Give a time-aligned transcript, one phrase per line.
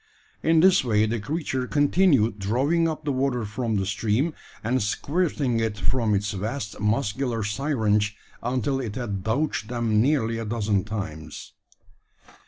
[0.41, 5.59] In this way the creature continued drawing up the water from the stream, and squirting
[5.59, 11.53] it from its vast muscular syringe, until it had douched them nearly a dozen times.